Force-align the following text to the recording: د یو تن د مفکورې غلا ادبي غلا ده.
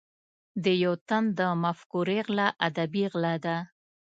د 0.63 0.65
یو 0.83 0.93
تن 1.07 1.23
د 1.39 1.41
مفکورې 1.63 2.17
غلا 2.27 2.47
ادبي 2.67 3.03
غلا 3.13 3.35
ده. 3.45 3.57